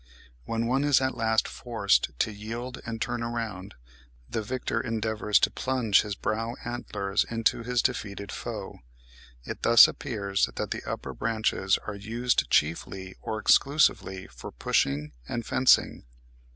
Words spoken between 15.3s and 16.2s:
fencing.